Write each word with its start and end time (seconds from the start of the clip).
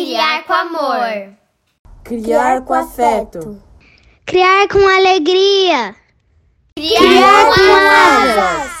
criar 0.00 0.44
com 0.44 0.52
amor. 0.54 1.36
Criar 2.02 2.62
com 2.62 2.72
afeto. 2.72 3.62
Criar 4.24 4.66
com 4.68 4.78
alegria. 4.78 5.94
Criar, 6.74 6.98
criar 6.98 7.44
com 7.54 7.60
asas. 8.32 8.80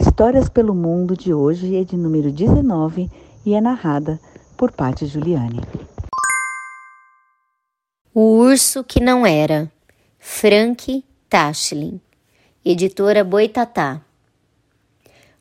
Histórias 0.00 0.48
pelo 0.48 0.74
Mundo 0.74 1.16
de 1.16 1.32
hoje 1.32 1.76
é 1.76 1.84
de 1.84 1.96
número 1.96 2.32
19 2.32 3.08
e 3.46 3.54
é 3.54 3.60
narrada 3.60 4.18
por 4.56 4.72
Paty 4.72 5.06
Juliane. 5.06 5.60
O 8.12 8.38
Urso 8.40 8.82
que 8.82 8.98
Não 8.98 9.24
Era, 9.24 9.70
Frank 10.18 11.04
Tashlin, 11.30 12.00
editora 12.64 13.22
Boitatá. 13.22 14.07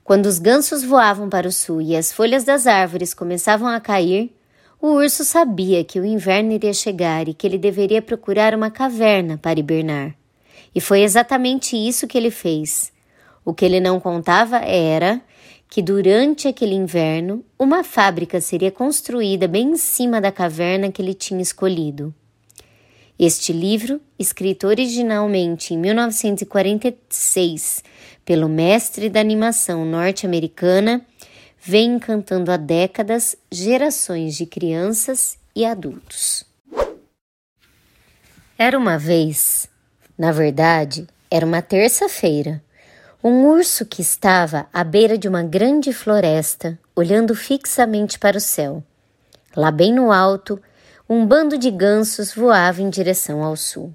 Quando 0.08 0.28
os 0.28 0.40
gansos 0.40 0.86
voavam 0.86 1.28
para 1.28 1.50
o 1.50 1.52
sul 1.52 1.82
e 1.82 1.94
as 1.94 2.14
folhas 2.14 2.46
das 2.46 2.66
árvores 2.66 3.14
começavam 3.14 3.68
a 3.68 3.78
cair, 3.78 4.34
o 4.82 4.92
urso 4.92 5.26
sabia 5.26 5.84
que 5.84 6.00
o 6.00 6.06
inverno 6.06 6.54
iria 6.54 6.72
chegar 6.72 7.28
e 7.28 7.34
que 7.34 7.46
ele 7.46 7.58
deveria 7.58 8.02
procurar 8.02 8.56
uma 8.56 8.72
caverna 8.72 9.38
para 9.38 9.60
hibernar. 9.60 10.16
E 10.74 10.80
foi 10.80 11.02
exatamente 11.02 11.76
isso 11.76 12.08
que 12.08 12.18
ele 12.18 12.32
fez. 12.32 12.90
O 13.44 13.54
que 13.54 13.66
ele 13.66 13.82
não 13.82 14.00
contava 14.00 14.60
era 14.60 15.20
que 15.70 15.82
durante 15.82 16.48
aquele 16.48 16.76
inverno 16.76 17.44
uma 17.60 17.84
fábrica 17.84 18.40
seria 18.40 18.72
construída 18.72 19.46
bem 19.46 19.72
em 19.72 19.78
cima 19.78 20.22
da 20.22 20.32
caverna 20.32 20.90
que 20.90 21.02
ele 21.02 21.14
tinha 21.14 21.42
escolhido. 21.42 22.16
Este 23.20 23.52
livro, 23.52 24.00
escrito 24.20 24.68
originalmente 24.68 25.74
em 25.74 25.78
1946 25.78 27.84
pelo 28.24 28.48
mestre 28.48 29.10
da 29.10 29.20
animação 29.20 29.84
norte-americana, 29.84 31.04
vem 31.60 31.96
encantando 31.96 32.52
há 32.52 32.58
décadas 32.58 33.36
gerações 33.52 34.36
de 34.36 34.46
crianças 34.46 35.40
e 35.56 35.66
adultos. 35.66 36.46
Era 38.56 38.78
uma 38.78 39.00
vez, 39.00 39.68
na 40.16 40.32
verdade, 40.32 41.08
era 41.30 41.46
uma 41.46 41.62
terça-feira, 41.62 42.64
um 43.24 43.48
urso 43.48 43.86
que 43.86 44.02
estava 44.02 44.68
à 44.72 44.84
beira 44.84 45.18
de 45.18 45.28
uma 45.28 45.42
grande 45.42 45.92
floresta, 45.92 46.78
olhando 46.96 47.34
fixamente 47.34 48.20
para 48.20 48.38
o 48.38 48.42
céu. 48.42 48.84
Lá 49.56 49.72
bem 49.72 49.92
no 49.92 50.12
alto, 50.12 50.62
um 51.10 51.26
bando 51.26 51.58
de 51.58 51.72
gansos 51.72 52.34
voava 52.34 52.82
em 52.82 52.90
direção 52.90 53.42
ao 53.42 53.56
sul. 53.56 53.94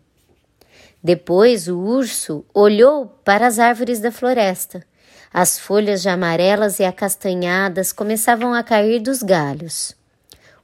Depois 1.05 1.69
o 1.69 1.79
urso 1.79 2.45
olhou 2.55 3.07
para 3.23 3.47
as 3.47 3.59
árvores 3.59 4.01
da 4.01 4.11
floresta. 4.11 4.83
As 5.31 5.59
folhas 5.59 6.01
já 6.01 6.15
amarelas 6.15 6.79
e 6.79 6.85
acastanhadas 6.85 7.93
começavam 7.93 8.55
a 8.55 8.63
cair 8.63 9.01
dos 9.01 9.23
galhos. 9.23 9.95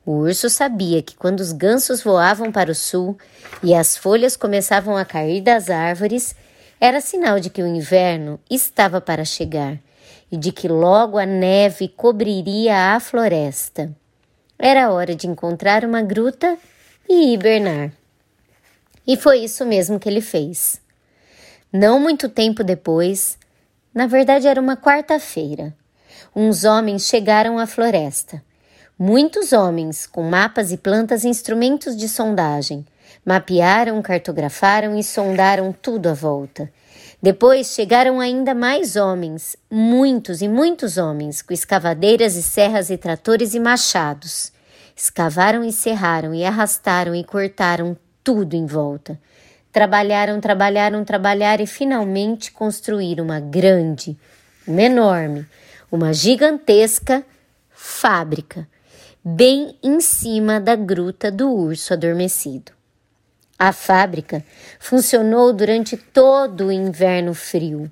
O 0.06 0.12
urso 0.12 0.48
sabia 0.48 1.02
que 1.02 1.14
quando 1.14 1.40
os 1.40 1.52
gansos 1.52 2.02
voavam 2.02 2.50
para 2.50 2.70
o 2.70 2.74
sul 2.74 3.18
e 3.62 3.74
as 3.74 3.94
folhas 3.94 4.36
começavam 4.36 4.96
a 4.96 5.04
cair 5.04 5.42
das 5.42 5.68
árvores, 5.68 6.34
era 6.80 7.00
sinal 7.02 7.40
de 7.40 7.50
que 7.50 7.62
o 7.62 7.66
inverno 7.66 8.40
estava 8.48 9.02
para 9.02 9.24
chegar 9.24 9.78
e 10.32 10.36
de 10.38 10.50
que 10.50 10.66
logo 10.66 11.18
a 11.18 11.26
neve 11.26 11.88
cobriria 11.88 12.94
a 12.94 13.00
floresta. 13.00 13.94
Era 14.58 14.90
hora 14.90 15.14
de 15.14 15.28
encontrar 15.28 15.84
uma 15.84 16.02
gruta 16.02 16.58
e 17.08 17.32
hibernar. 17.32 17.92
E 19.06 19.16
foi 19.16 19.38
isso 19.38 19.64
mesmo 19.64 20.00
que 20.00 20.08
ele 20.08 20.20
fez. 20.20 20.80
Não 21.72 22.00
muito 22.00 22.28
tempo 22.28 22.64
depois, 22.64 23.38
na 23.94 24.06
verdade 24.06 24.48
era 24.48 24.60
uma 24.60 24.76
quarta-feira, 24.76 25.74
uns 26.34 26.64
homens 26.64 27.06
chegaram 27.06 27.58
à 27.58 27.66
floresta. 27.66 28.42
Muitos 28.98 29.52
homens, 29.52 30.06
com 30.06 30.24
mapas 30.24 30.72
e 30.72 30.76
plantas 30.76 31.22
e 31.22 31.28
instrumentos 31.28 31.96
de 31.96 32.08
sondagem, 32.08 32.84
mapearam, 33.24 34.02
cartografaram 34.02 34.98
e 34.98 35.04
sondaram 35.04 35.72
tudo 35.72 36.08
à 36.08 36.14
volta. 36.14 36.68
Depois 37.20 37.74
chegaram 37.74 38.20
ainda 38.20 38.54
mais 38.54 38.94
homens, 38.94 39.56
muitos 39.68 40.40
e 40.40 40.46
muitos 40.46 40.96
homens, 40.96 41.42
com 41.42 41.52
escavadeiras 41.52 42.36
e 42.36 42.42
serras 42.42 42.90
e 42.90 42.96
tratores 42.96 43.54
e 43.54 43.60
machados. 43.60 44.52
Escavaram 44.96 45.64
e 45.64 45.72
serraram 45.72 46.32
e 46.32 46.44
arrastaram 46.44 47.16
e 47.16 47.24
cortaram 47.24 47.96
tudo 48.22 48.54
em 48.54 48.66
volta. 48.66 49.18
Trabalharam, 49.72 50.40
trabalharam, 50.40 51.04
trabalharam 51.04 51.64
e 51.64 51.66
finalmente 51.66 52.52
construíram 52.52 53.24
uma 53.24 53.40
grande, 53.40 54.16
uma 54.64 54.82
enorme, 54.82 55.44
uma 55.90 56.12
gigantesca 56.12 57.24
fábrica, 57.68 58.68
bem 59.24 59.76
em 59.82 60.00
cima 60.00 60.60
da 60.60 60.76
gruta 60.76 61.32
do 61.32 61.50
urso 61.50 61.92
adormecido. 61.92 62.77
A 63.58 63.72
fábrica 63.72 64.44
funcionou 64.78 65.52
durante 65.52 65.96
todo 65.96 66.66
o 66.66 66.72
inverno 66.72 67.34
frio, 67.34 67.90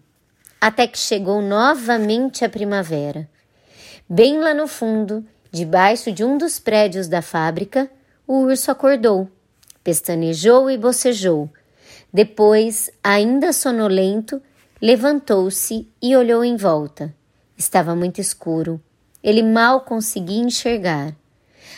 até 0.61 0.87
que 0.87 0.97
chegou 0.97 1.43
novamente 1.43 2.45
a 2.45 2.49
primavera. 2.49 3.29
Bem 4.09 4.39
lá 4.39 4.55
no 4.55 4.69
fundo, 4.69 5.27
debaixo 5.51 6.13
de 6.13 6.23
um 6.23 6.39
dos 6.39 6.61
prédios 6.61 7.09
da 7.09 7.21
fábrica, 7.21 7.91
o 8.29 8.43
urso 8.43 8.71
acordou, 8.71 9.29
pestanejou 9.83 10.71
e 10.71 10.79
bocejou. 10.79 11.51
Depois, 12.13 12.89
ainda 13.03 13.53
sonolento, 13.53 14.41
levantou-se 14.81 15.89
e 16.01 16.17
olhou 16.17 16.45
em 16.45 16.57
volta. 16.57 17.13
Estava 17.59 17.97
muito 17.97 18.21
escuro. 18.21 18.81
Ele 19.21 19.43
mal 19.43 19.81
conseguia 19.81 20.45
enxergar. 20.45 21.13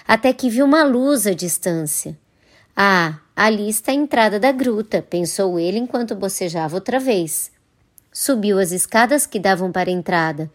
Até 0.06 0.34
que 0.34 0.50
viu 0.50 0.66
uma 0.66 0.84
luz 0.84 1.26
à 1.26 1.32
distância. 1.32 2.18
Ah, 2.76 3.18
ali 3.40 3.68
está 3.68 3.92
a 3.92 3.94
entrada 3.94 4.40
da 4.40 4.50
gruta, 4.50 5.00
pensou 5.00 5.60
ele 5.60 5.78
enquanto 5.78 6.16
bocejava 6.16 6.74
outra 6.74 6.98
vez. 6.98 7.52
Subiu 8.12 8.58
as 8.58 8.72
escadas 8.72 9.28
que 9.28 9.38
davam 9.38 9.70
para 9.70 9.88
a 9.88 9.92
entrada 9.92 10.50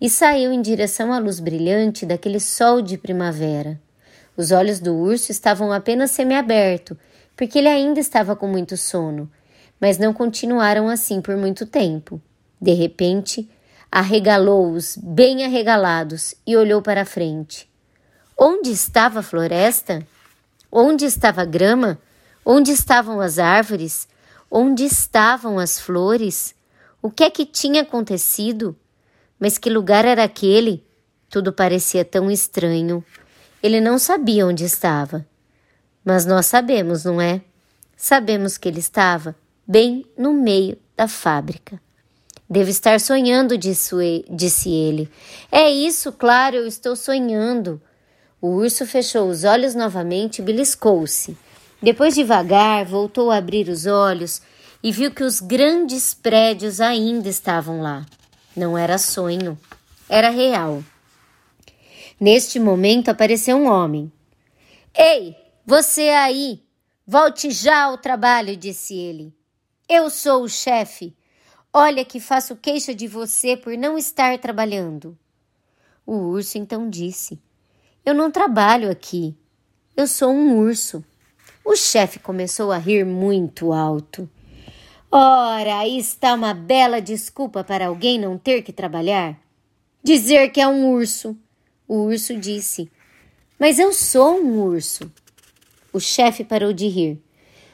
e 0.00 0.08
saiu 0.08 0.52
em 0.52 0.62
direção 0.62 1.12
à 1.12 1.18
luz 1.18 1.40
brilhante 1.40 2.06
daquele 2.06 2.38
sol 2.38 2.80
de 2.80 2.96
primavera. 2.96 3.80
Os 4.36 4.52
olhos 4.52 4.78
do 4.78 4.94
urso 4.94 5.32
estavam 5.32 5.72
apenas 5.72 6.12
semiabertos, 6.12 6.96
porque 7.36 7.58
ele 7.58 7.66
ainda 7.66 7.98
estava 7.98 8.36
com 8.36 8.46
muito 8.46 8.76
sono, 8.76 9.28
mas 9.80 9.98
não 9.98 10.14
continuaram 10.14 10.88
assim 10.88 11.20
por 11.20 11.36
muito 11.36 11.66
tempo. 11.66 12.22
De 12.62 12.72
repente, 12.72 13.50
arregalou-os, 13.90 14.96
bem 14.96 15.44
arregalados, 15.44 16.36
e 16.46 16.56
olhou 16.56 16.80
para 16.82 17.02
a 17.02 17.04
frente. 17.04 17.68
Onde 18.38 18.70
estava 18.70 19.18
a 19.18 19.24
floresta? 19.24 20.06
Onde 20.70 21.04
estava 21.04 21.42
a 21.42 21.44
grama? 21.44 21.98
Onde 22.50 22.70
estavam 22.70 23.20
as 23.20 23.38
árvores? 23.38 24.08
Onde 24.50 24.82
estavam 24.82 25.58
as 25.58 25.78
flores? 25.78 26.54
O 27.02 27.10
que 27.10 27.24
é 27.24 27.28
que 27.28 27.44
tinha 27.44 27.82
acontecido? 27.82 28.74
Mas 29.38 29.58
que 29.58 29.68
lugar 29.68 30.06
era 30.06 30.24
aquele? 30.24 30.82
Tudo 31.28 31.52
parecia 31.52 32.06
tão 32.06 32.30
estranho. 32.30 33.04
Ele 33.62 33.82
não 33.82 33.98
sabia 33.98 34.46
onde 34.46 34.64
estava. 34.64 35.26
Mas 36.02 36.24
nós 36.24 36.46
sabemos, 36.46 37.04
não 37.04 37.20
é? 37.20 37.42
Sabemos 37.94 38.56
que 38.56 38.66
ele 38.66 38.80
estava 38.80 39.36
bem 39.66 40.06
no 40.16 40.32
meio 40.32 40.78
da 40.96 41.06
fábrica. 41.06 41.78
Devo 42.48 42.70
estar 42.70 42.98
sonhando, 42.98 43.58
disse 43.58 44.70
ele. 44.70 45.10
É 45.52 45.68
isso, 45.70 46.10
claro, 46.12 46.56
eu 46.56 46.66
estou 46.66 46.96
sonhando. 46.96 47.78
O 48.40 48.48
urso 48.52 48.86
fechou 48.86 49.28
os 49.28 49.44
olhos 49.44 49.74
novamente 49.74 50.38
e 50.38 50.42
beliscou-se. 50.42 51.36
Depois, 51.82 52.14
devagar, 52.14 52.84
voltou 52.84 53.30
a 53.30 53.36
abrir 53.36 53.68
os 53.68 53.86
olhos 53.86 54.42
e 54.82 54.92
viu 54.92 55.10
que 55.10 55.22
os 55.22 55.40
grandes 55.40 56.14
prédios 56.14 56.80
ainda 56.80 57.28
estavam 57.28 57.80
lá. 57.80 58.04
Não 58.56 58.76
era 58.76 58.98
sonho, 58.98 59.58
era 60.08 60.30
real. 60.30 60.82
Neste 62.20 62.58
momento 62.58 63.08
apareceu 63.08 63.56
um 63.56 63.68
homem. 63.68 64.12
Ei, 64.96 65.36
você 65.64 66.08
aí! 66.10 66.62
Volte 67.06 67.50
já 67.50 67.84
ao 67.84 67.96
trabalho, 67.96 68.56
disse 68.56 68.94
ele. 68.94 69.32
Eu 69.88 70.10
sou 70.10 70.42
o 70.42 70.48
chefe. 70.48 71.16
Olha 71.72 72.04
que 72.04 72.20
faço 72.20 72.56
queixa 72.56 72.94
de 72.94 73.06
você 73.06 73.56
por 73.56 73.76
não 73.78 73.96
estar 73.96 74.36
trabalhando. 74.38 75.16
O 76.04 76.14
urso 76.16 76.58
então 76.58 76.90
disse: 76.90 77.40
eu 78.08 78.14
não 78.14 78.30
trabalho 78.30 78.90
aqui. 78.90 79.36
Eu 79.94 80.06
sou 80.06 80.32
um 80.32 80.56
urso. 80.56 81.04
O 81.68 81.76
chefe 81.76 82.18
começou 82.18 82.72
a 82.72 82.78
rir 82.78 83.04
muito 83.04 83.74
alto. 83.74 84.26
Ora, 85.12 85.80
aí 85.80 85.98
está 85.98 86.32
uma 86.32 86.54
bela 86.54 86.98
desculpa 86.98 87.62
para 87.62 87.88
alguém 87.88 88.18
não 88.18 88.38
ter 88.38 88.62
que 88.62 88.72
trabalhar. 88.72 89.38
Dizer 90.02 90.48
que 90.48 90.62
é 90.62 90.66
um 90.66 90.90
urso. 90.90 91.36
O 91.86 92.04
urso 92.04 92.34
disse: 92.38 92.90
Mas 93.58 93.78
eu 93.78 93.92
sou 93.92 94.40
um 94.40 94.62
urso. 94.62 95.12
O 95.92 96.00
chefe 96.00 96.42
parou 96.42 96.72
de 96.72 96.88
rir. 96.88 97.22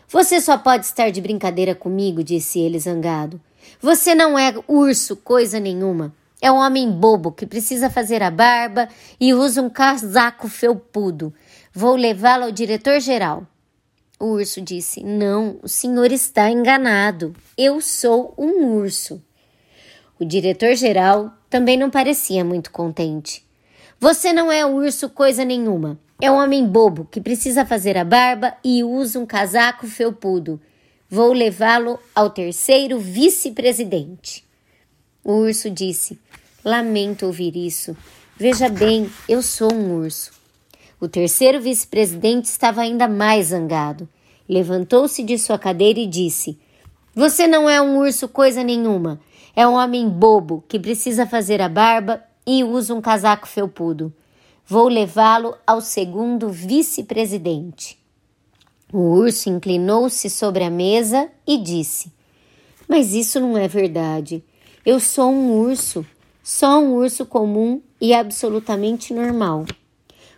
Você 0.08 0.40
só 0.40 0.58
pode 0.58 0.86
estar 0.86 1.10
de 1.10 1.20
brincadeira 1.20 1.72
comigo, 1.72 2.24
disse 2.24 2.58
ele 2.58 2.80
zangado. 2.80 3.40
Você 3.80 4.12
não 4.12 4.36
é 4.36 4.52
urso, 4.66 5.14
coisa 5.14 5.60
nenhuma. 5.60 6.12
É 6.42 6.50
um 6.50 6.56
homem 6.56 6.90
bobo 6.90 7.30
que 7.30 7.46
precisa 7.46 7.88
fazer 7.88 8.24
a 8.24 8.30
barba 8.32 8.88
e 9.20 9.32
usa 9.32 9.62
um 9.62 9.70
casaco 9.70 10.48
felpudo. 10.48 11.32
Vou 11.72 11.94
levá-lo 11.94 12.46
ao 12.46 12.50
diretor-geral. 12.50 13.46
O 14.18 14.26
urso 14.26 14.60
disse: 14.60 15.02
Não, 15.02 15.58
o 15.62 15.68
senhor 15.68 16.12
está 16.12 16.50
enganado. 16.50 17.34
Eu 17.58 17.80
sou 17.80 18.32
um 18.38 18.66
urso. 18.76 19.22
O 20.18 20.24
diretor-geral 20.24 21.32
também 21.50 21.76
não 21.76 21.90
parecia 21.90 22.44
muito 22.44 22.70
contente. 22.70 23.44
Você 23.98 24.32
não 24.32 24.50
é 24.50 24.64
urso 24.64 25.08
coisa 25.08 25.44
nenhuma. 25.44 25.98
É 26.20 26.30
um 26.30 26.36
homem 26.36 26.64
bobo 26.64 27.08
que 27.10 27.20
precisa 27.20 27.66
fazer 27.66 27.98
a 27.98 28.04
barba 28.04 28.54
e 28.62 28.84
usa 28.84 29.18
um 29.18 29.26
casaco 29.26 29.86
felpudo. 29.86 30.60
Vou 31.10 31.32
levá-lo 31.32 31.98
ao 32.14 32.30
terceiro 32.30 32.98
vice-presidente. 32.98 34.44
O 35.24 35.32
urso 35.32 35.68
disse: 35.70 36.18
Lamento 36.64 37.26
ouvir 37.26 37.56
isso. 37.56 37.96
Veja 38.36 38.68
bem, 38.68 39.10
eu 39.28 39.42
sou 39.42 39.72
um 39.72 39.96
urso. 39.96 40.32
O 41.04 41.08
terceiro 41.08 41.60
vice-presidente 41.60 42.46
estava 42.46 42.80
ainda 42.80 43.06
mais 43.06 43.48
zangado. 43.48 44.08
Levantou-se 44.48 45.22
de 45.22 45.36
sua 45.36 45.58
cadeira 45.58 46.00
e 46.00 46.06
disse: 46.06 46.58
Você 47.14 47.46
não 47.46 47.68
é 47.68 47.78
um 47.78 47.98
urso 47.98 48.26
coisa 48.26 48.64
nenhuma. 48.64 49.20
É 49.54 49.68
um 49.68 49.74
homem 49.74 50.08
bobo 50.08 50.64
que 50.66 50.80
precisa 50.80 51.26
fazer 51.26 51.60
a 51.60 51.68
barba 51.68 52.24
e 52.46 52.64
usa 52.64 52.94
um 52.94 53.02
casaco 53.02 53.46
felpudo. 53.46 54.14
Vou 54.66 54.88
levá-lo 54.88 55.54
ao 55.66 55.82
segundo 55.82 56.48
vice-presidente. 56.48 57.98
O 58.90 59.00
urso 59.00 59.50
inclinou-se 59.50 60.30
sobre 60.30 60.64
a 60.64 60.70
mesa 60.70 61.28
e 61.46 61.58
disse: 61.58 62.10
Mas 62.88 63.12
isso 63.12 63.38
não 63.38 63.58
é 63.58 63.68
verdade. 63.68 64.42
Eu 64.86 64.98
sou 64.98 65.30
um 65.30 65.52
urso. 65.52 66.02
Só 66.42 66.80
um 66.80 66.94
urso 66.94 67.26
comum 67.26 67.82
e 68.00 68.14
absolutamente 68.14 69.12
normal. 69.12 69.66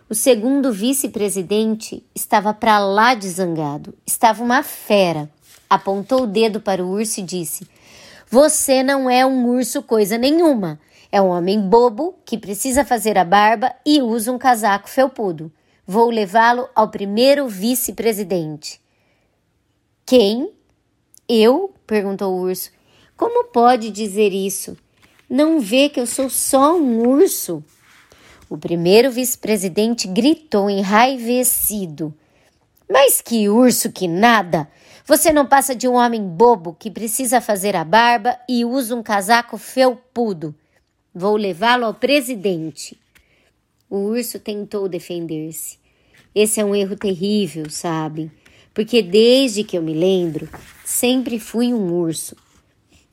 O 0.09 0.15
segundo 0.15 0.71
vice-presidente 0.71 2.01
estava 2.15 2.53
para 2.53 2.79
lá 2.79 3.13
de 3.13 3.27
zangado. 3.27 3.93
Estava 4.05 4.41
uma 4.41 4.63
fera. 4.63 5.29
Apontou 5.69 6.23
o 6.23 6.27
dedo 6.27 6.61
para 6.61 6.81
o 6.81 6.89
urso 6.89 7.19
e 7.19 7.23
disse: 7.23 7.67
Você 8.29 8.81
não 8.83 9.09
é 9.09 9.25
um 9.25 9.45
urso 9.49 9.83
coisa 9.83 10.17
nenhuma. 10.17 10.79
É 11.11 11.21
um 11.21 11.27
homem 11.27 11.59
bobo 11.59 12.15
que 12.23 12.37
precisa 12.37 12.85
fazer 12.85 13.17
a 13.17 13.25
barba 13.25 13.75
e 13.85 14.01
usa 14.01 14.31
um 14.31 14.37
casaco 14.37 14.89
felpudo. 14.89 15.51
Vou 15.85 16.09
levá-lo 16.09 16.69
ao 16.73 16.87
primeiro 16.87 17.45
vice-presidente. 17.49 18.79
Quem? 20.05 20.53
Eu? 21.27 21.73
perguntou 21.85 22.33
o 22.33 22.41
urso. 22.43 22.71
Como 23.17 23.43
pode 23.45 23.89
dizer 23.89 24.31
isso? 24.31 24.77
Não 25.29 25.59
vê 25.59 25.89
que 25.89 25.99
eu 25.99 26.07
sou 26.07 26.29
só 26.29 26.77
um 26.77 27.05
urso? 27.05 27.61
O 28.49 28.57
primeiro 28.57 29.11
vice-presidente 29.11 30.07
gritou 30.07 30.69
enraivecido. 30.69 32.13
Mas 32.89 33.21
que 33.21 33.49
urso 33.49 33.91
que 33.91 34.07
nada! 34.07 34.69
Você 35.05 35.31
não 35.31 35.45
passa 35.45 35.73
de 35.73 35.87
um 35.87 35.93
homem 35.93 36.21
bobo 36.21 36.75
que 36.77 36.91
precisa 36.91 37.39
fazer 37.39 37.75
a 37.75 37.83
barba 37.83 38.37
e 38.47 38.65
usa 38.65 38.95
um 38.95 39.01
casaco 39.01 39.57
felpudo. 39.57 40.53
Vou 41.13 41.35
levá-lo 41.35 41.85
ao 41.85 41.93
presidente. 41.93 42.97
O 43.89 43.97
urso 43.99 44.37
tentou 44.37 44.89
defender-se. 44.89 45.79
Esse 46.35 46.59
é 46.59 46.65
um 46.65 46.75
erro 46.75 46.95
terrível, 46.95 47.69
sabe? 47.69 48.29
Porque 48.73 49.01
desde 49.01 49.63
que 49.63 49.77
eu 49.77 49.81
me 49.81 49.93
lembro, 49.93 50.47
sempre 50.85 51.39
fui 51.39 51.73
um 51.73 51.91
urso. 51.93 52.35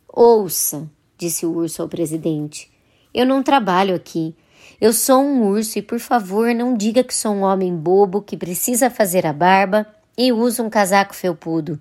Ouça, 0.06 0.90
disse 1.16 1.46
o 1.46 1.52
urso 1.52 1.81
ao 1.81 1.88
presidente. 1.88 2.70
Eu 3.14 3.25
não 3.25 3.42
trabalho 3.42 3.94
aqui. 3.94 4.34
Eu 4.81 4.93
sou 4.93 5.22
um 5.22 5.46
urso 5.46 5.78
e, 5.78 5.82
por 5.82 5.99
favor, 5.99 6.55
não 6.55 6.76
diga 6.76 7.05
que 7.05 7.14
sou 7.14 7.32
um 7.32 7.43
homem 7.43 7.75
bobo 7.75 8.22
que 8.22 8.37
precisa 8.37 8.90
fazer 8.90 9.26
a 9.26 9.32
barba 9.32 9.87
e 10.16 10.32
usa 10.32 10.62
um 10.62 10.70
casaco 10.70 11.14
felpudo. 11.14 11.78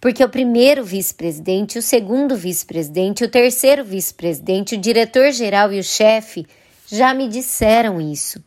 Porque 0.00 0.22
o 0.22 0.28
primeiro 0.28 0.84
vice-presidente, 0.84 1.78
o 1.78 1.82
segundo 1.82 2.36
vice-presidente, 2.36 3.24
o 3.24 3.28
terceiro 3.28 3.84
vice-presidente, 3.84 4.74
o 4.74 4.80
diretor-geral 4.80 5.72
e 5.72 5.78
o 5.78 5.84
chefe 5.84 6.46
já 6.86 7.14
me 7.14 7.28
disseram 7.28 8.00
isso. 8.00 8.42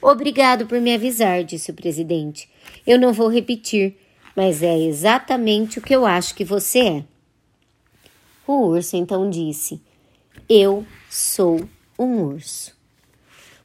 Obrigado 0.00 0.66
por 0.66 0.80
me 0.80 0.94
avisar, 0.94 1.44
disse 1.44 1.70
o 1.70 1.74
presidente. 1.74 2.48
Eu 2.86 2.98
não 2.98 3.12
vou 3.12 3.28
repetir, 3.28 3.96
mas 4.34 4.62
é 4.62 4.78
exatamente 4.78 5.78
o 5.78 5.82
que 5.82 5.94
eu 5.94 6.04
acho 6.04 6.34
que 6.34 6.44
você 6.44 6.78
é. 6.80 7.04
O 8.46 8.66
urso 8.66 8.96
então 8.96 9.30
disse: 9.30 9.80
Eu 10.48 10.84
sou 11.08 11.66
um 11.98 12.20
urso. 12.22 12.73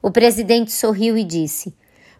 O 0.02 0.10
presidente 0.12 0.72
sorriu 0.72 1.18
e 1.18 1.24
disse: 1.24 1.74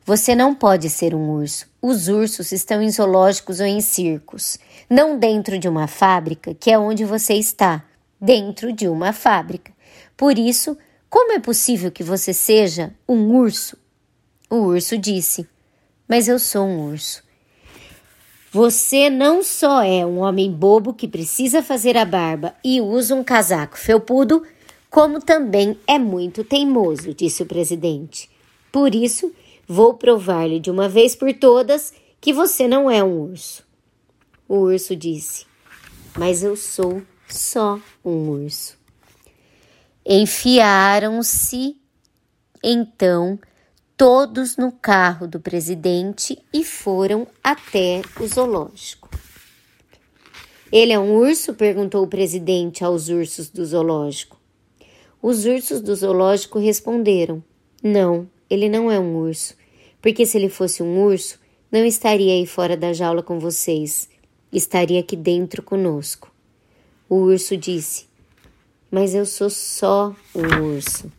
Você 0.06 0.36
não 0.36 0.54
pode 0.54 0.90
ser 0.90 1.16
um 1.16 1.30
urso. 1.30 1.68
Os 1.82 2.10
ursos 2.10 2.52
estão 2.52 2.82
em 2.82 2.92
zoológicos 2.92 3.60
ou 3.60 3.66
em 3.66 3.80
circos, 3.80 4.60
não 4.90 5.18
dentro 5.18 5.58
de 5.58 5.70
uma 5.70 5.88
fábrica, 5.88 6.54
que 6.54 6.70
é 6.70 6.78
onde 6.78 7.06
você 7.06 7.36
está, 7.36 7.86
dentro 8.20 8.74
de 8.74 8.88
uma 8.88 9.14
fábrica. 9.14 9.72
Por 10.18 10.38
isso, 10.38 10.78
como 11.10 11.32
é 11.32 11.40
possível 11.40 11.90
que 11.90 12.04
você 12.04 12.34
seja 12.34 12.94
um 13.08 13.34
urso? 13.38 13.78
O 14.50 14.58
urso 14.58 14.98
disse: 14.98 15.48
Mas 16.06 16.28
eu 16.28 16.38
sou 16.38 16.66
um 16.66 16.90
urso. 16.92 17.24
Você 18.52 19.10
não 19.10 19.42
só 19.44 19.84
é 19.84 20.06
um 20.06 20.18
homem 20.20 20.52
bobo 20.52 20.94
que 20.94 21.08
precisa 21.08 21.62
fazer 21.62 21.96
a 21.96 22.04
barba 22.04 22.56
e 22.64 22.82
usa 22.82 23.14
um 23.14 23.24
casaco 23.24 23.78
felpudo, 23.78 24.44
como 24.90 25.20
também 25.20 25.78
é 25.86 26.00
muito 26.00 26.44
teimoso, 26.44 27.14
disse 27.14 27.44
o 27.44 27.46
presidente. 27.46 28.30
Por 28.72 28.96
isso, 28.96 29.32
vou 29.68 29.94
provar-lhe 29.94 30.60
de 30.60 30.72
uma 30.72 30.90
vez 30.90 31.16
por 31.16 31.34
todas 31.34 31.94
que 32.20 32.34
você 32.34 32.68
não 32.68 32.90
é 32.90 33.04
um 33.04 33.22
urso. 33.22 33.64
O 34.48 34.56
urso 34.56 34.96
disse: 34.96 35.46
Mas 36.18 36.44
eu 36.44 36.56
sou 36.56 37.02
só 37.28 37.80
um 38.04 38.30
urso. 38.30 38.78
Enfiaram-se 40.06 41.78
então 42.64 43.40
todos 43.96 44.58
no 44.58 44.72
carro 44.72 45.28
do 45.28 45.40
presidente 45.40 46.42
e 46.52 46.64
foram 46.64 47.28
até 47.44 48.02
o 48.20 48.26
zoológico. 48.26 49.10
Ele 50.72 50.94
é 50.94 51.00
um 51.00 51.16
urso? 51.16 51.54
perguntou 51.54 52.04
o 52.04 52.08
presidente 52.08 52.84
aos 52.84 53.10
ursos 53.10 53.50
do 53.50 53.66
zoológico. 53.66 54.39
Os 55.22 55.46
ursos 55.46 55.82
do 55.82 55.94
zoológico 55.94 56.60
responderam: 56.60 57.44
Não, 57.84 58.30
ele 58.50 58.70
não 58.70 58.90
é 58.90 58.98
um 58.98 59.18
urso, 59.18 59.54
porque 60.02 60.26
se 60.26 60.38
ele 60.38 60.48
fosse 60.48 60.82
um 60.82 61.04
urso, 61.04 61.38
não 61.70 61.84
estaria 61.84 62.34
aí 62.34 62.46
fora 62.46 62.78
da 62.78 62.94
jaula 62.94 63.22
com 63.22 63.38
vocês, 63.38 64.10
estaria 64.52 65.02
aqui 65.02 65.18
dentro 65.18 65.62
conosco. 65.62 66.32
O 67.10 67.16
urso 67.16 67.58
disse: 67.58 68.08
Mas 68.90 69.14
eu 69.14 69.26
sou 69.26 69.50
só 69.50 70.16
um 70.34 70.76
urso. 70.76 71.12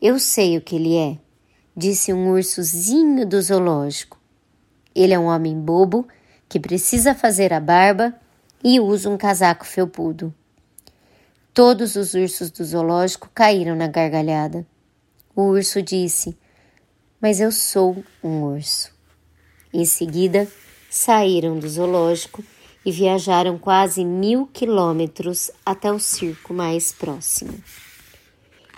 Eu 0.00 0.18
sei 0.20 0.56
o 0.56 0.60
que 0.60 0.76
ele 0.76 0.96
é, 0.96 1.18
disse 1.76 2.12
um 2.12 2.30
ursozinho 2.30 3.26
do 3.26 3.42
zoológico. 3.42 4.20
Ele 4.94 5.12
é 5.12 5.18
um 5.18 5.26
homem 5.26 5.58
bobo 5.58 6.06
que 6.48 6.60
precisa 6.60 7.16
fazer 7.16 7.52
a 7.52 7.58
barba 7.58 8.14
e 8.62 8.78
usa 8.78 9.10
um 9.10 9.16
casaco 9.16 9.66
felpudo. 9.66 10.32
Todos 11.54 11.94
os 11.94 12.14
ursos 12.14 12.50
do 12.50 12.64
zoológico 12.64 13.30
caíram 13.32 13.76
na 13.76 13.86
gargalhada. 13.86 14.66
O 15.36 15.42
urso 15.42 15.80
disse: 15.80 16.36
Mas 17.20 17.40
eu 17.40 17.52
sou 17.52 18.02
um 18.24 18.42
urso. 18.42 18.90
Em 19.72 19.84
seguida, 19.84 20.48
saíram 20.90 21.56
do 21.56 21.68
zoológico 21.68 22.44
e 22.84 22.90
viajaram 22.90 23.56
quase 23.56 24.04
mil 24.04 24.48
quilômetros 24.52 25.52
até 25.64 25.92
o 25.92 26.00
circo 26.00 26.52
mais 26.52 26.90
próximo. 26.90 27.54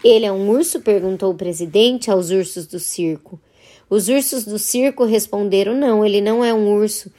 Ele 0.05 0.27
é 0.27 0.33
um 0.33 0.47
urso? 0.51 0.81
perguntou 0.81 1.33
o 1.33 1.37
presidente 1.37 2.11
aos 2.11 2.29
ursos 2.29 2.67
do 2.67 2.79
circo. 2.79 3.41
Os 3.89 4.09
ursos 4.09 4.45
do 4.45 4.59
circo 4.59 5.07
responderam: 5.07 5.75
Não, 5.75 6.05
ele 6.05 6.21
não 6.21 6.45
é 6.45 6.53
um 6.53 6.75
urso. 6.75 7.11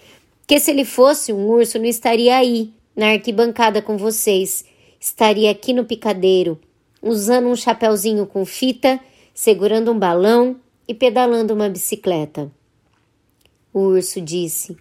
Que 0.45 0.59
se 0.59 0.69
ele 0.69 0.85
fosse 0.85 1.33
um 1.33 1.47
urso, 1.47 1.79
não 1.79 1.85
estaria 1.85 2.37
aí, 2.37 2.71
na 2.95 3.07
arquibancada 3.13 3.81
com 3.81 3.97
vocês. 3.97 4.63
Estaria 5.07 5.49
aqui 5.49 5.71
no 5.71 5.85
picadeiro, 5.85 6.59
usando 7.01 7.47
um 7.47 7.55
chapéuzinho 7.55 8.27
com 8.27 8.45
fita, 8.45 8.99
segurando 9.33 9.89
um 9.89 9.97
balão 9.97 10.59
e 10.85 10.93
pedalando 10.93 11.53
uma 11.53 11.69
bicicleta. 11.69 12.51
O 13.73 13.79
urso 13.79 14.19
disse: 14.19 14.75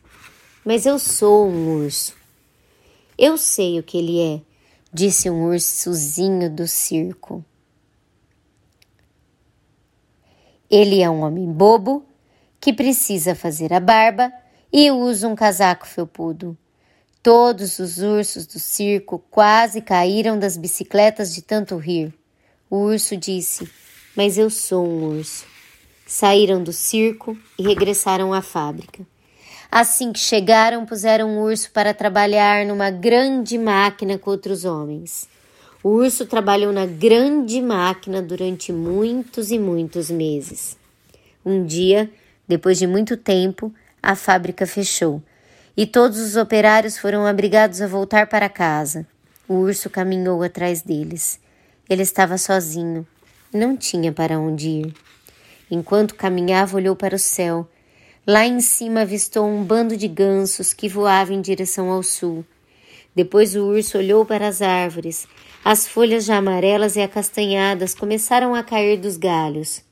Mas 0.64 0.85
eu 0.85 0.99
sou 0.99 1.47
um 1.47 1.85
urso. 1.85 2.12
Eu 3.16 3.38
sei 3.38 3.78
o 3.78 3.85
que 3.85 3.99
ele 3.99 4.21
é, 4.21 4.40
disse 4.92 5.30
um 5.30 5.45
ursozinho 5.45 6.50
do 6.50 6.66
circo. 6.66 7.45
Ele 10.68 11.02
é 11.02 11.09
um 11.09 11.21
homem 11.21 11.50
bobo 11.50 12.04
que 12.61 12.73
precisa 12.73 13.37
fazer 13.37 13.73
a 13.73 13.78
barba 13.78 14.33
e 14.73 14.90
usa 14.90 15.28
um 15.28 15.37
casaco 15.37 15.87
felpudo. 15.87 16.59
Todos 17.26 17.80
os 17.80 17.99
ursos 17.99 18.47
do 18.47 18.61
circo 18.61 19.21
quase 19.33 19.80
caíram 19.80 20.38
das 20.38 20.56
bicicletas 20.56 21.35
de 21.35 21.42
tanto 21.42 21.76
rir. 21.76 22.14
O 22.71 22.76
urso 22.76 23.16
disse: 23.16 23.68
Mas 24.14 24.38
eu 24.38 24.49
sou 24.49 24.87
um 24.87 25.18
urso. 25.18 25.45
Saíram 26.06 26.62
do 26.62 26.73
circo 26.73 27.37
e 27.59 27.64
regressaram 27.64 28.33
à 28.33 28.40
fábrica. 28.40 29.04
Assim 29.68 30.12
que 30.12 30.21
chegaram, 30.21 30.87
puseram 30.87 31.37
o 31.37 31.42
urso 31.42 31.73
para 31.73 31.92
trabalhar 31.92 32.64
numa 32.64 32.90
grande 32.90 33.59
máquina 33.59 34.16
com 34.16 34.30
outros 34.30 34.64
homens. 34.64 35.28
O 35.83 35.88
urso 35.88 36.26
trabalhou 36.26 36.73
na 36.73 36.87
grande 36.87 37.61
máquina 37.61 38.23
durante 38.23 38.71
muitos 38.73 39.50
e 39.50 39.59
muitos 39.59 40.12
meses. 40.12 40.76
Um 41.45 41.66
dia, 41.66 42.09
depois 42.47 42.78
de 42.78 42.87
muito 42.87 43.16
tempo, 43.16 43.75
a 44.00 44.14
fábrica 44.14 44.64
fechou 44.64 45.21
e 45.76 45.87
todos 45.87 46.18
os 46.18 46.37
operários 46.37 46.97
foram 46.97 47.28
obrigados 47.28 47.83
a 47.83 47.87
voltar 47.87 48.26
para 48.28 48.49
casa. 48.49 49.06
O 49.47 49.54
urso 49.54 49.90
caminhou 49.90 50.42
atrás 50.42 50.80
deles. 50.80 51.38
Ele 51.88 52.02
estava 52.02 52.38
sozinho, 52.38 53.06
não 53.52 53.76
tinha 53.76 54.11
para 54.11 54.38
onde 54.38 54.68
ir. 54.68 54.95
Enquanto 55.71 56.14
caminhava, 56.14 56.76
olhou 56.76 56.97
para 56.97 57.14
o 57.14 57.18
céu. 57.18 57.68
Lá 58.26 58.47
em 58.47 58.61
cima 58.61 59.02
avistou 59.02 59.47
um 59.47 59.62
bando 59.62 59.97
de 59.97 60.09
gansos 60.09 60.73
que 60.73 60.88
voava 60.88 61.33
em 61.33 61.40
direção 61.40 61.90
ao 61.90 62.02
sul. 62.02 62.45
Depois 63.14 63.54
o 63.54 63.64
urso 63.66 63.99
olhou 63.99 64.25
para 64.25 64.49
as 64.49 64.61
árvores. 64.61 65.28
As 65.64 65.87
folhas 65.87 66.25
já 66.25 66.37
amarelas 66.37 66.97
e 66.97 67.00
acastanhadas 67.00 67.95
começaram 67.95 68.54
a 68.54 68.62
cair 68.62 68.99
dos 68.99 69.16
galhos. 69.16 69.83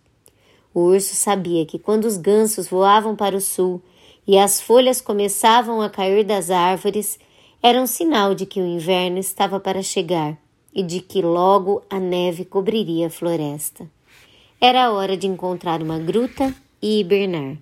O 0.72 0.80
urso 0.80 1.14
sabia 1.14 1.64
que 1.64 1.78
quando 1.78 2.06
os 2.06 2.16
gansos 2.16 2.66
voavam 2.66 3.14
para 3.14 3.36
o 3.36 3.40
sul, 3.40 3.80
e 4.26 4.38
as 4.38 4.60
folhas 4.60 5.00
começavam 5.00 5.80
a 5.82 5.90
cair 5.90 6.24
das 6.24 6.50
árvores, 6.50 7.18
era 7.62 7.80
um 7.80 7.86
sinal 7.86 8.34
de 8.34 8.46
que 8.46 8.60
o 8.60 8.66
inverno 8.66 9.18
estava 9.18 9.60
para 9.60 9.82
chegar 9.82 10.36
e 10.74 10.82
de 10.82 11.00
que 11.00 11.22
logo 11.22 11.82
a 11.88 12.00
neve 12.00 12.44
cobriria 12.44 13.06
a 13.06 13.10
floresta. 13.10 13.88
Era 14.60 14.90
hora 14.90 15.16
de 15.16 15.26
encontrar 15.26 15.82
uma 15.82 15.98
gruta 15.98 16.54
e 16.80 17.00
hibernar. 17.00 17.56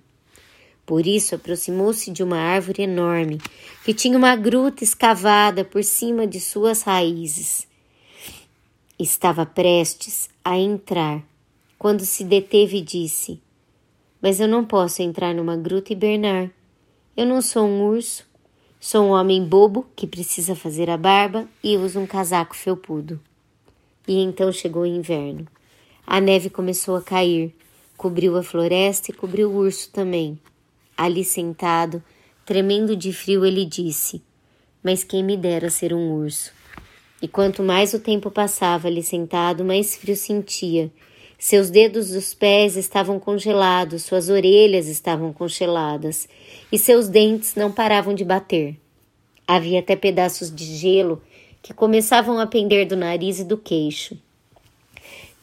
Por 0.85 1.07
isso 1.07 1.35
aproximou-se 1.35 2.11
de 2.11 2.23
uma 2.23 2.37
árvore 2.37 2.83
enorme 2.83 3.39
que 3.85 3.93
tinha 3.93 4.17
uma 4.17 4.35
gruta 4.35 4.83
escavada 4.83 5.63
por 5.63 5.83
cima 5.83 6.27
de 6.27 6.39
suas 6.39 6.81
raízes. 6.81 7.67
Estava 8.99 9.45
prestes 9.45 10.29
a 10.43 10.57
entrar 10.57 11.23
quando 11.77 12.05
se 12.05 12.23
deteve 12.23 12.77
e 12.77 12.81
disse: 12.81 13.41
mas 14.23 14.39
eu 14.39 14.47
não 14.47 14.63
posso 14.63 15.01
entrar 15.01 15.35
numa 15.35 15.57
gruta 15.57 15.91
e 15.91 15.95
hibernar. 15.97 16.49
Eu 17.15 17.25
não 17.25 17.41
sou 17.41 17.67
um 17.67 17.83
urso. 17.83 18.25
Sou 18.79 19.03
um 19.03 19.09
homem 19.09 19.43
bobo 19.43 19.85
que 19.97 20.07
precisa 20.07 20.55
fazer 20.55 20.89
a 20.89 20.95
barba 20.95 21.45
e 21.61 21.75
usa 21.75 21.99
um 21.99 22.07
casaco 22.07 22.55
felpudo. 22.55 23.19
E 24.07 24.21
então 24.21 24.49
chegou 24.49 24.83
o 24.83 24.85
inverno. 24.85 25.45
A 26.07 26.21
neve 26.21 26.49
começou 26.49 26.95
a 26.95 27.01
cair, 27.01 27.53
cobriu 27.97 28.37
a 28.37 28.43
floresta 28.43 29.11
e 29.11 29.13
cobriu 29.13 29.49
o 29.49 29.57
urso 29.57 29.91
também. 29.91 30.39
Ali 30.95 31.25
sentado, 31.25 32.01
tremendo 32.45 32.95
de 32.95 33.11
frio, 33.11 33.45
ele 33.45 33.65
disse: 33.65 34.21
Mas 34.81 35.03
quem 35.03 35.21
me 35.21 35.35
dera 35.35 35.69
ser 35.69 35.93
um 35.93 36.13
urso. 36.13 36.53
E 37.21 37.27
quanto 37.27 37.61
mais 37.61 37.93
o 37.93 37.99
tempo 37.99 38.31
passava 38.31 38.87
ali 38.87 39.03
sentado, 39.03 39.65
mais 39.65 39.97
frio 39.97 40.15
sentia 40.15 40.89
seus 41.43 41.69
dedos 41.69 42.11
dos 42.11 42.33
pés 42.33 42.77
estavam 42.77 43.19
congelados, 43.19 44.03
suas 44.03 44.29
orelhas 44.29 44.87
estavam 44.87 45.33
congeladas 45.33 46.25
e 46.71 46.79
seus 46.79 47.09
dentes 47.09 47.53
não 47.53 47.69
paravam 47.69 48.13
de 48.13 48.23
bater. 48.23 48.77
Havia 49.45 49.81
até 49.81 49.93
pedaços 49.93 50.49
de 50.49 50.63
gelo 50.63 51.21
que 51.61 51.73
começavam 51.73 52.39
a 52.39 52.47
pender 52.47 52.87
do 52.87 52.95
nariz 52.95 53.39
e 53.39 53.43
do 53.43 53.57
queixo. 53.57 54.17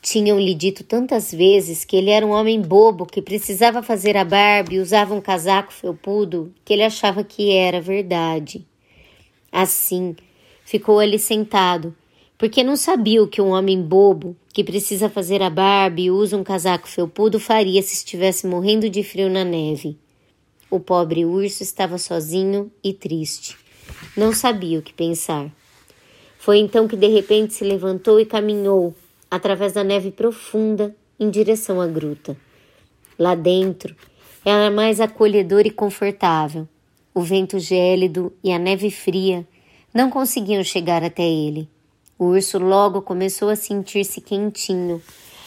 Tinham-lhe 0.01 0.55
dito 0.55 0.85
tantas 0.85 1.31
vezes 1.31 1.85
que 1.85 1.97
ele 1.97 2.09
era 2.09 2.27
um 2.27 2.31
homem 2.31 2.63
bobo 2.63 3.05
que 3.05 3.21
precisava 3.21 3.83
fazer 3.83 4.17
a 4.17 4.25
barba 4.25 4.73
e 4.73 4.79
usava 4.79 5.15
um 5.15 5.21
casaco 5.21 5.71
felpudo 5.71 6.51
que 6.65 6.73
ele 6.73 6.83
achava 6.83 7.23
que 7.23 7.53
era 7.53 7.79
verdade. 7.79 8.67
Assim, 9.53 10.17
ficou 10.65 10.99
ali 10.99 11.19
sentado, 11.19 11.95
porque 12.41 12.65
não 12.65 12.75
sabia 12.75 13.23
o 13.23 13.29
que 13.29 13.43
um 13.43 13.51
homem 13.51 13.83
bobo, 13.83 14.35
que 14.51 14.65
precisa 14.65 15.11
fazer 15.11 15.43
a 15.43 15.51
barba 15.51 16.01
e 16.01 16.11
usa 16.11 16.39
um 16.39 16.43
casaco 16.43 16.89
felpudo, 16.89 17.39
faria 17.39 17.83
se 17.83 17.93
estivesse 17.93 18.47
morrendo 18.47 18.89
de 18.89 19.03
frio 19.05 19.29
na 19.29 19.45
neve. 19.45 19.99
O 20.71 20.81
pobre 20.81 21.27
urso 21.27 21.63
estava 21.63 21.99
sozinho 21.99 22.73
e 22.83 22.95
triste. 22.95 23.59
Não 24.17 24.33
sabia 24.33 24.79
o 24.79 24.83
que 24.83 24.95
pensar. 24.95 25.53
Foi 26.39 26.57
então 26.57 26.89
que 26.89 26.97
de 26.97 27.09
repente 27.09 27.53
se 27.53 27.63
levantou 27.63 28.19
e 28.19 28.25
caminhou, 28.25 28.95
através 29.31 29.75
da 29.75 29.85
neve 29.85 30.11
profunda, 30.11 30.97
em 31.19 31.29
direção 31.29 31.79
à 31.79 31.87
gruta. 31.87 32.35
Lá 33.19 33.35
dentro 33.35 33.95
era 34.43 34.71
mais 34.71 34.99
acolhedor 34.99 35.67
e 35.67 35.71
confortável. 35.71 36.67
O 37.13 37.21
vento 37.21 37.59
gélido 37.59 38.33
e 38.43 38.51
a 38.51 38.59
neve 38.59 38.91
fria 38.91 39.47
não 39.93 40.09
conseguiam 40.09 40.65
chegar 40.65 41.05
até 41.05 41.29
ele. 41.29 41.69
O 42.21 42.33
urso 42.33 42.59
logo 42.59 43.01
começou 43.01 43.49
a 43.49 43.57
sentir-se 43.57 44.21
quentinho. 44.21 45.01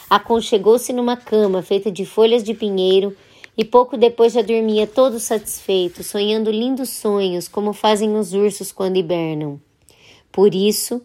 Aconchegou-se 0.09 0.91
numa 0.91 1.15
cama 1.15 1.61
feita 1.61 1.91
de 1.91 2.03
folhas 2.03 2.43
de 2.43 2.55
pinheiro 2.55 3.15
e 3.55 3.63
pouco 3.63 3.95
depois 3.95 4.33
já 4.33 4.41
dormia 4.41 4.87
todo 4.87 5.19
satisfeito, 5.19 6.03
sonhando 6.03 6.49
lindos 6.49 6.89
sonhos, 6.89 7.47
como 7.47 7.73
fazem 7.73 8.17
os 8.17 8.33
ursos 8.33 8.71
quando 8.71 8.97
hibernam. 8.97 9.61
Por 10.31 10.55
isso, 10.55 10.99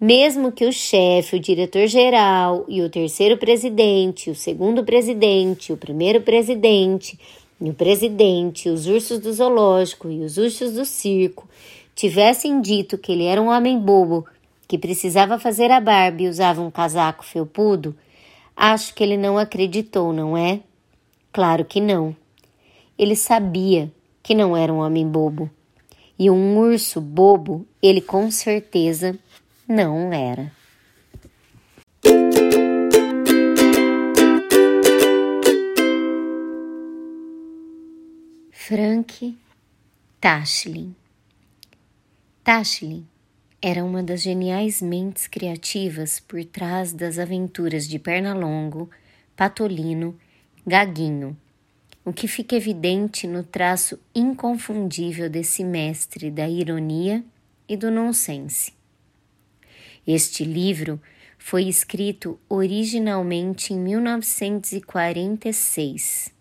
mesmo 0.00 0.50
que 0.50 0.64
o 0.64 0.72
chefe, 0.72 1.36
o 1.36 1.40
diretor-geral 1.40 2.64
e 2.66 2.80
o 2.80 2.88
terceiro 2.88 3.36
presidente, 3.36 4.30
o 4.30 4.34
segundo 4.34 4.82
presidente, 4.84 5.70
o 5.70 5.76
primeiro 5.76 6.22
presidente 6.22 7.18
e 7.60 7.68
o 7.68 7.74
presidente, 7.74 8.70
os 8.70 8.86
ursos 8.86 9.18
do 9.18 9.30
zoológico 9.30 10.10
e 10.10 10.22
os 10.22 10.38
ursos 10.38 10.72
do 10.72 10.86
circo 10.86 11.46
tivessem 11.94 12.62
dito 12.62 12.96
que 12.96 13.12
ele 13.12 13.24
era 13.24 13.42
um 13.42 13.50
homem 13.50 13.78
bobo 13.78 14.24
que 14.70 14.78
precisava 14.78 15.36
fazer 15.36 15.68
a 15.72 15.80
barba 15.80 16.22
e 16.22 16.28
usava 16.28 16.62
um 16.62 16.70
casaco 16.70 17.24
felpudo, 17.24 17.92
acho 18.56 18.94
que 18.94 19.02
ele 19.02 19.16
não 19.16 19.36
acreditou, 19.36 20.12
não 20.12 20.36
é? 20.36 20.60
Claro 21.32 21.64
que 21.64 21.80
não. 21.80 22.14
Ele 22.96 23.16
sabia 23.16 23.92
que 24.22 24.32
não 24.32 24.56
era 24.56 24.72
um 24.72 24.78
homem 24.78 25.04
bobo. 25.04 25.50
E 26.16 26.30
um 26.30 26.56
urso 26.56 27.00
bobo, 27.00 27.66
ele 27.82 28.00
com 28.00 28.30
certeza 28.30 29.18
não 29.66 30.12
era. 30.12 30.52
Frank 38.52 39.36
Tashlin. 40.20 40.94
Tashlin 42.44 43.09
era 43.62 43.84
uma 43.84 44.02
das 44.02 44.22
geniais 44.22 44.80
mentes 44.80 45.26
criativas 45.26 46.18
por 46.18 46.42
trás 46.44 46.94
das 46.94 47.18
aventuras 47.18 47.86
de 47.86 47.98
Pernalongo, 47.98 48.88
Patolino, 49.36 50.18
Gaguinho, 50.66 51.36
o 52.02 52.10
que 52.12 52.26
fica 52.26 52.56
evidente 52.56 53.26
no 53.26 53.44
traço 53.44 54.00
inconfundível 54.14 55.28
desse 55.28 55.62
mestre 55.62 56.30
da 56.30 56.48
ironia 56.48 57.22
e 57.68 57.76
do 57.76 57.90
nonsense. 57.90 58.72
Este 60.06 60.42
livro 60.42 60.98
foi 61.36 61.64
escrito 61.64 62.40
originalmente 62.48 63.74
em 63.74 63.78
1946 63.78 66.32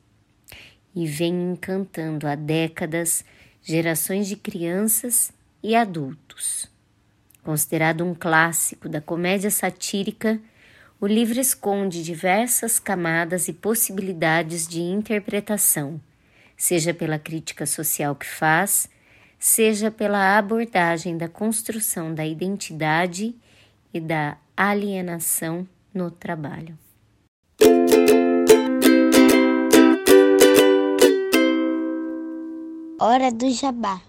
e 0.95 1.05
vem 1.05 1.51
encantando 1.51 2.25
há 2.27 2.35
décadas 2.35 3.25
gerações 3.61 4.29
de 4.29 4.37
crianças 4.37 5.33
e 5.61 5.75
adultos. 5.75 6.78
Considerado 7.43 8.03
um 8.03 8.13
clássico 8.13 8.89
da 8.89 8.99
comédia 9.01 9.49
satírica, 9.49 10.39
o 10.99 11.07
livro 11.07 11.39
esconde 11.39 12.03
diversas 12.03 12.79
camadas 12.79 13.47
e 13.47 13.53
possibilidades 13.53 14.67
de 14.67 14.81
interpretação, 14.81 15.99
seja 16.57 16.93
pela 16.93 17.17
crítica 17.17 17.65
social 17.65 18.15
que 18.15 18.25
faz, 18.25 18.89
seja 19.39 19.89
pela 19.89 20.37
abordagem 20.37 21.17
da 21.17 21.29
construção 21.29 22.13
da 22.13 22.25
identidade 22.25 23.33
e 23.93 23.99
da 24.01 24.37
alienação 24.57 25.65
no 25.93 26.11
trabalho. 26.11 26.77
Hora 32.99 33.31
do 33.31 33.49
jabá. 33.49 34.08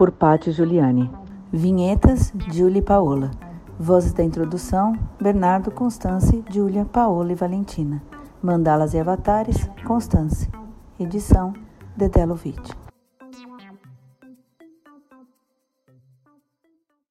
por 0.00 0.12
Patti 0.12 0.50
Giuliani. 0.50 1.10
Vinhetas, 1.52 2.32
Julie 2.50 2.80
Paola. 2.80 3.30
Vozes 3.78 4.14
da 4.14 4.24
introdução, 4.24 4.98
Bernardo, 5.20 5.70
Constance, 5.70 6.42
Júlia, 6.48 6.86
Paola 6.86 7.32
e 7.32 7.34
Valentina. 7.34 8.02
Mandalas 8.42 8.94
e 8.94 8.98
avatares, 8.98 9.68
Constance. 9.84 10.48
Edição, 10.98 11.52
Dedelovitch. 11.94 12.79